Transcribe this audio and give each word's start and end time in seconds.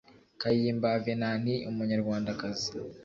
kayimba 0.41 0.89
venantie 1.05 1.63
umunyarwandakazi 1.69 2.69